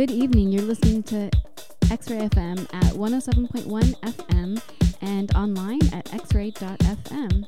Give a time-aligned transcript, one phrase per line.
[0.00, 0.50] Good evening.
[0.50, 1.30] You're listening to
[1.90, 4.62] X Ray FM at 107.1 FM
[5.02, 7.44] and online at xray.fm.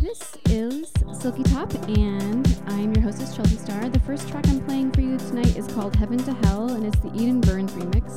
[0.00, 3.88] This is Silky Top, and I'm your hostess, Chelsea Star.
[3.88, 7.00] The first track I'm playing for you tonight is called Heaven to Hell, and it's
[7.00, 8.16] the Eden Burns remix.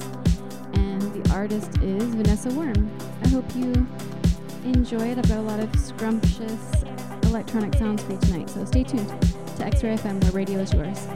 [0.75, 2.95] And the artist is Vanessa Worm.
[3.23, 3.73] I hope you
[4.63, 5.18] enjoy it.
[5.18, 6.84] I've got a lot of scrumptious
[7.23, 10.72] electronic sounds for you tonight, so stay tuned to X Ray FM, where radio is
[10.72, 11.08] yours.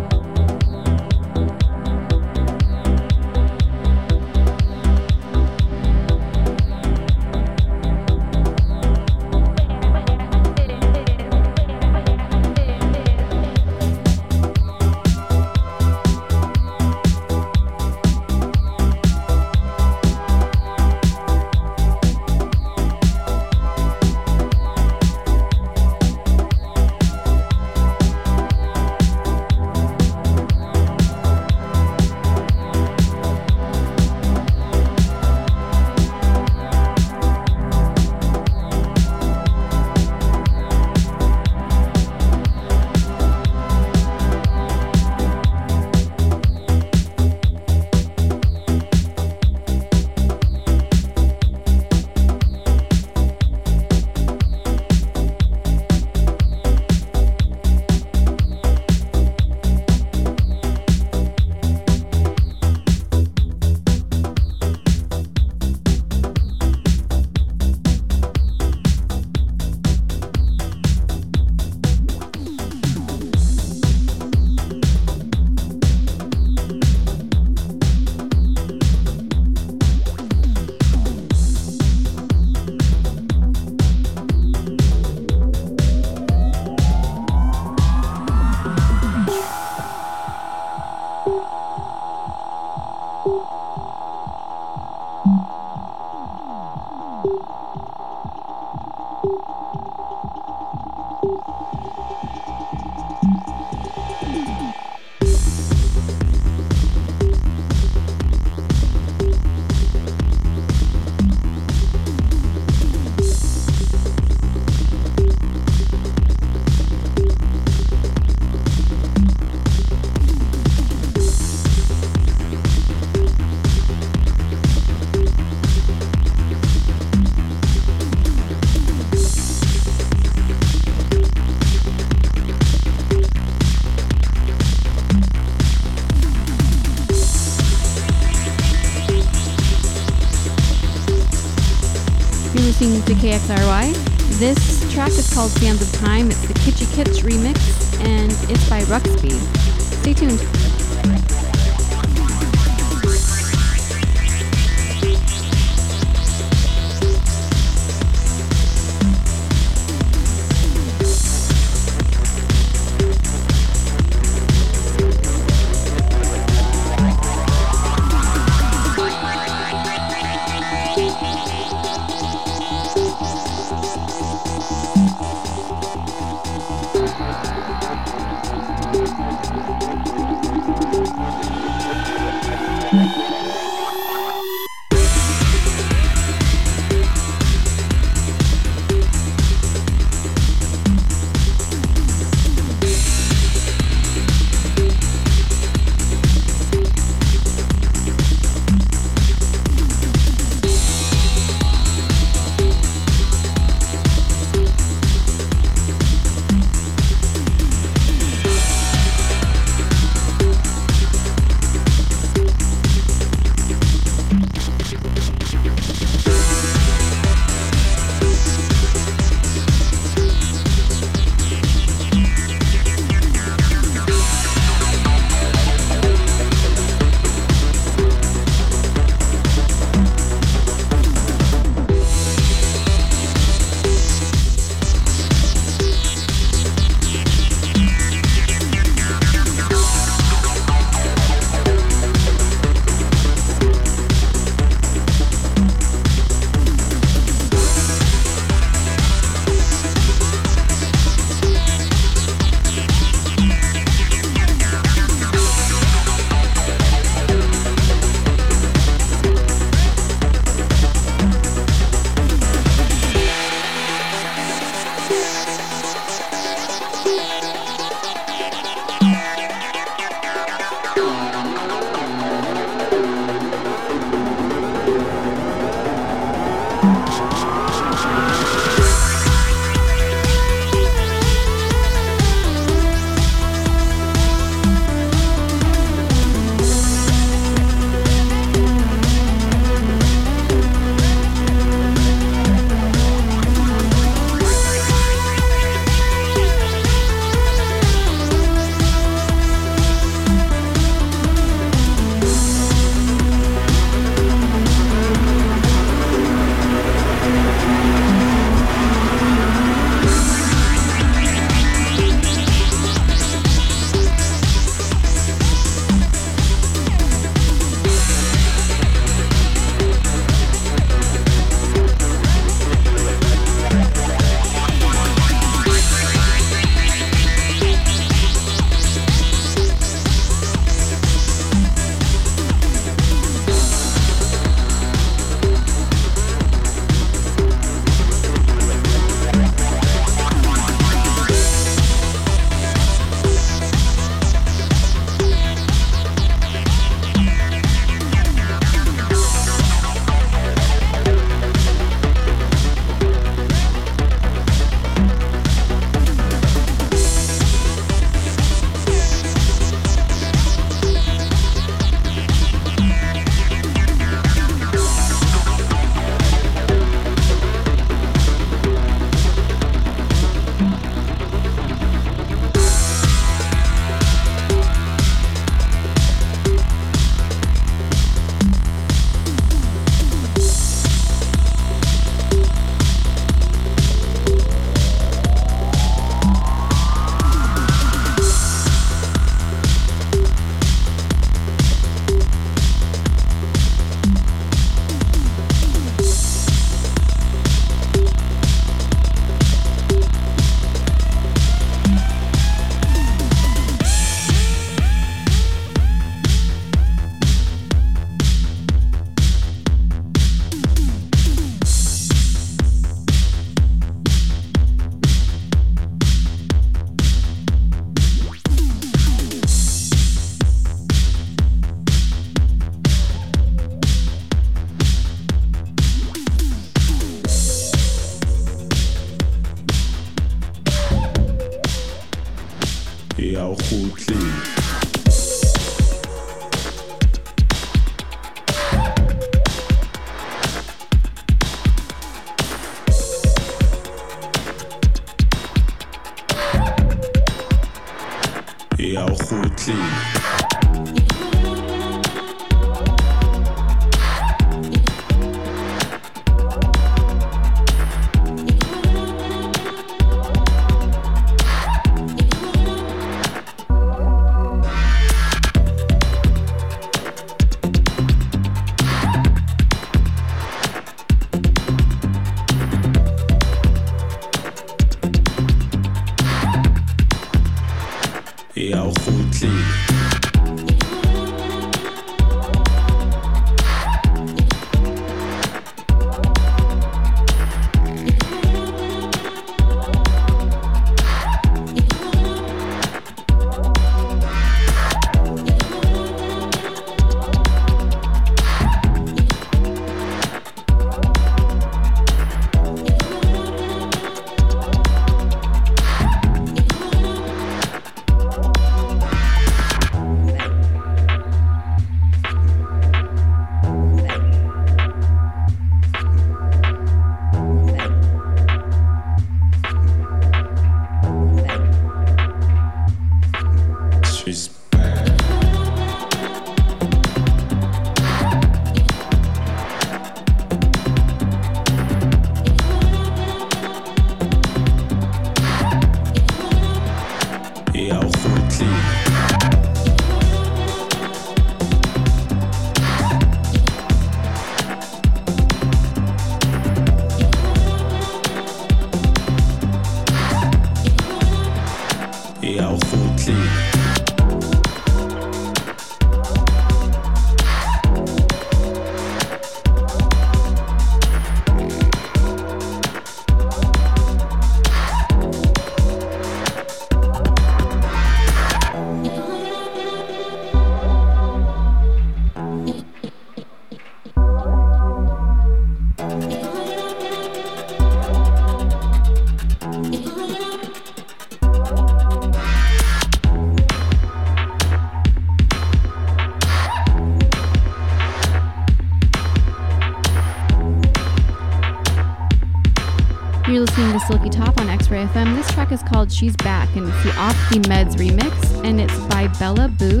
[596.12, 600.00] She's Back, and it's the Off the Meds remix, and it's by Bella Boo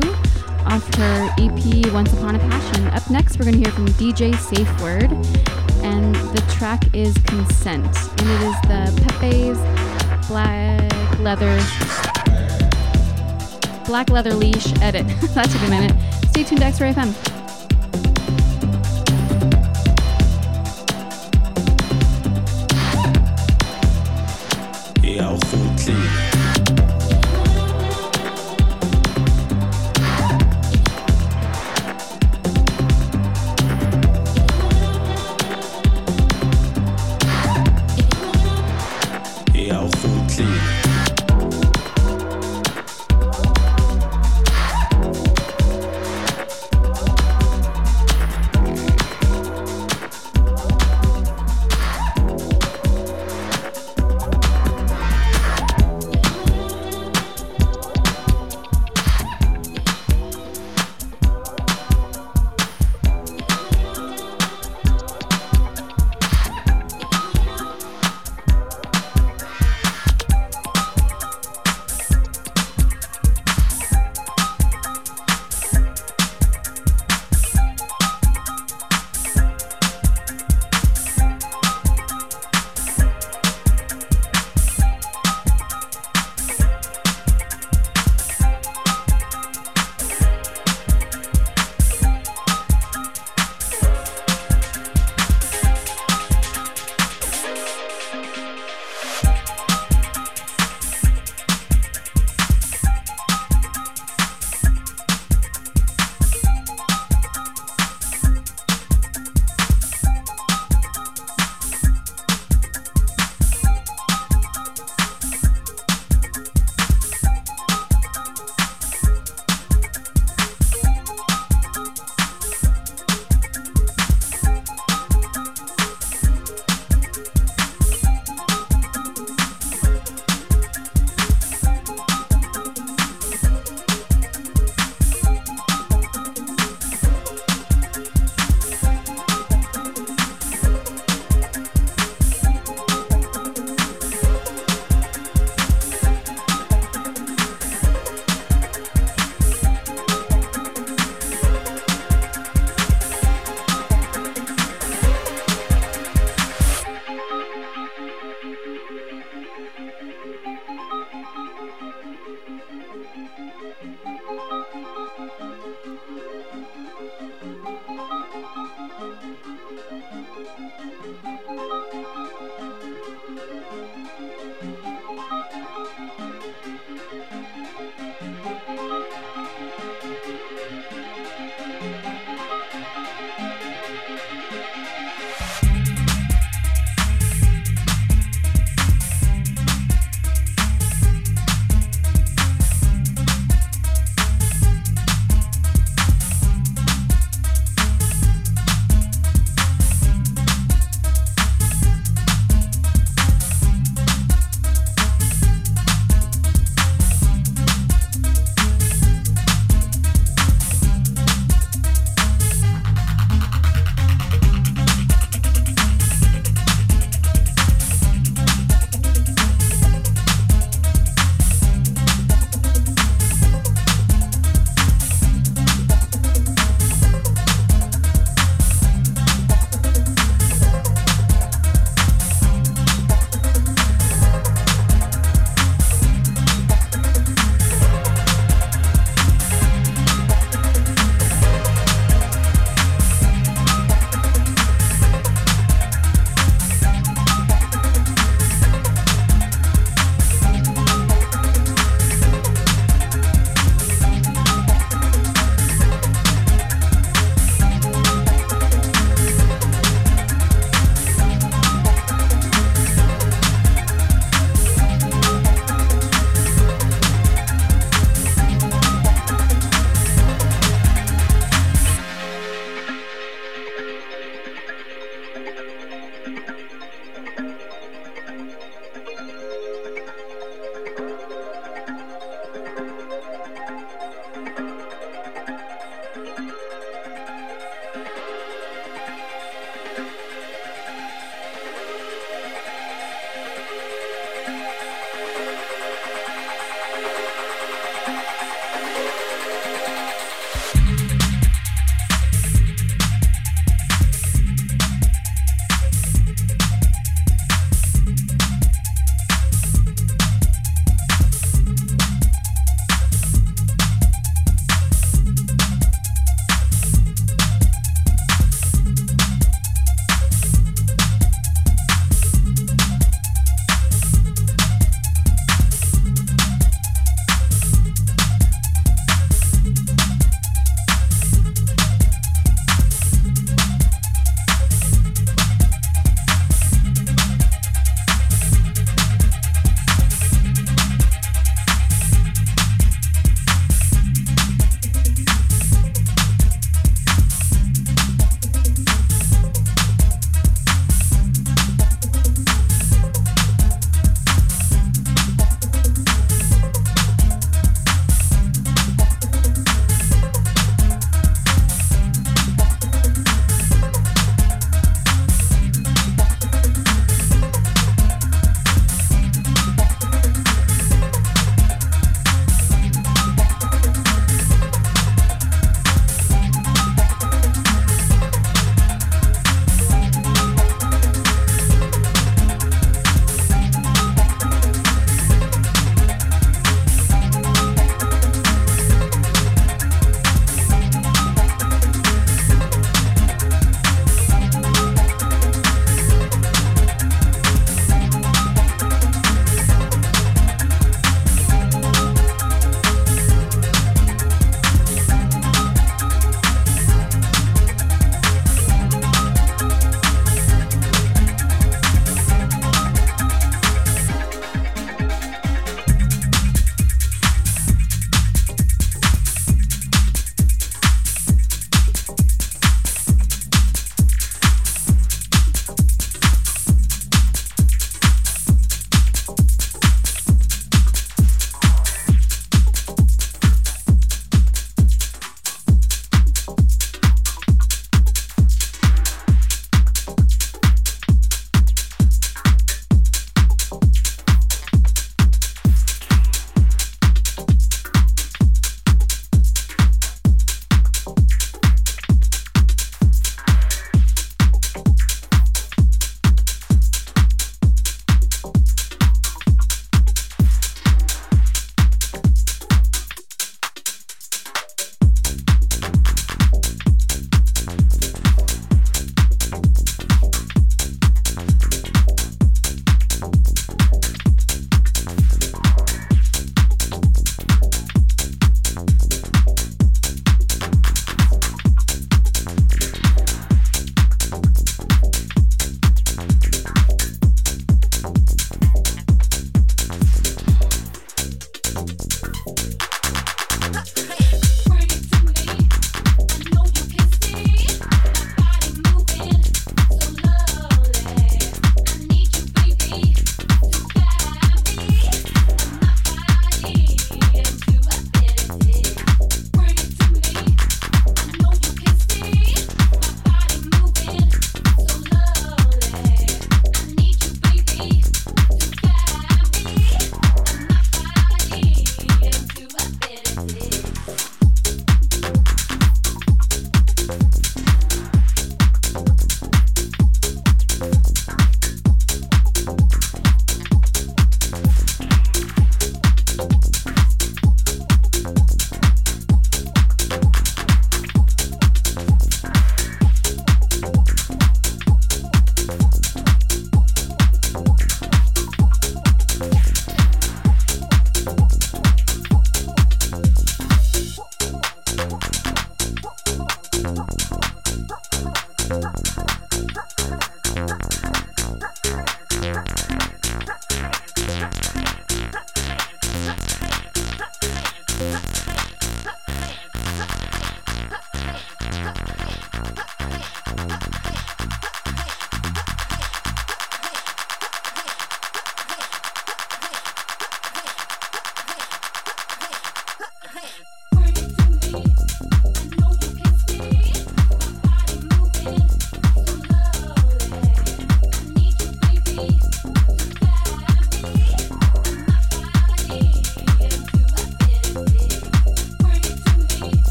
[0.66, 2.86] off her EP Once Upon a Passion.
[2.88, 5.10] Up next, we're going to hear from DJ Safe Word,
[5.82, 11.58] and the track is Consent, and it is the Pepe's Black Leather
[13.86, 15.06] Black Leather Leash edit.
[15.34, 15.96] that took a minute.
[16.30, 17.31] Stay tuned to X-Ray FM.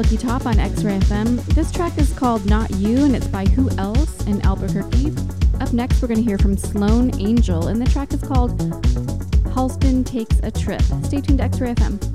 [0.00, 1.44] Silky Top on X-Ray FM.
[1.54, 5.12] This track is called Not You and it's by Who Else in Albuquerque.
[5.60, 8.58] Up next, we're going to hear from Sloane Angell and the track is called
[9.52, 10.80] Halston Takes a Trip.
[11.04, 12.09] Stay tuned to X-Ray FM.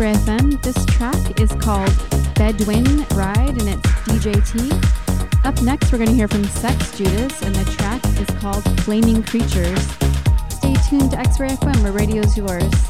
[0.00, 0.62] Ray FM.
[0.62, 1.92] This track is called
[2.34, 5.44] Bedouin Ride and it's DJT.
[5.44, 9.22] Up next, we're going to hear from Sex Judas and the track is called Flaming
[9.22, 9.78] Creatures.
[10.48, 12.89] Stay tuned to X Ray FM where radio's yours.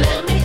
[0.00, 0.37] Let me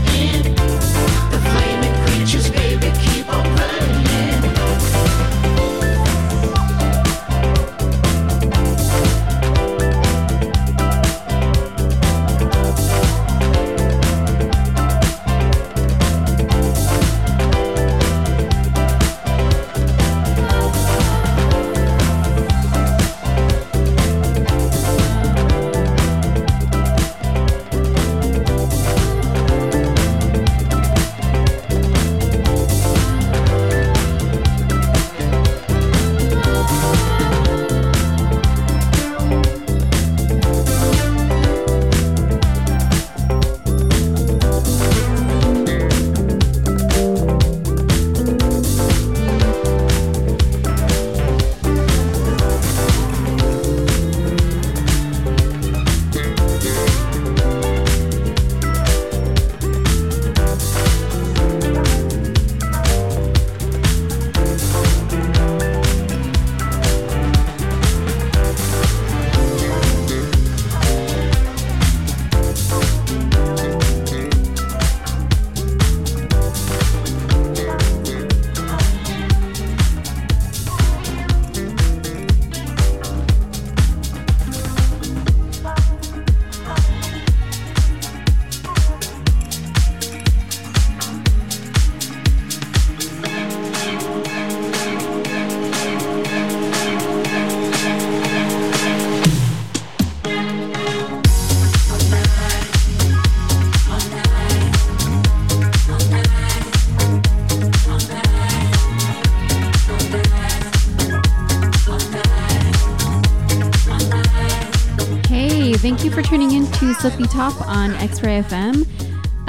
[115.84, 118.88] Silky Top on X Ray FM.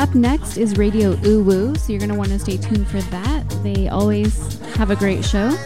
[0.00, 3.48] Up next is Radio Uwu, so you're going to want to stay tuned for that.
[3.62, 5.56] They always have a great show.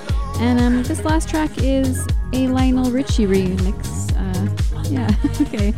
[0.41, 4.13] And um, this last track is a Lionel Richie remix.
[4.15, 5.09] Uh, yeah,
[5.41, 5.73] okay.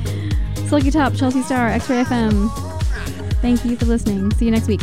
[0.66, 2.50] Silky Top, Chelsea Star, X Ray FM.
[3.34, 4.32] Thank you for listening.
[4.32, 4.80] See you next week.